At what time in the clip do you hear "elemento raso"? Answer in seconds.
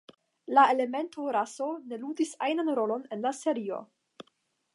0.75-1.67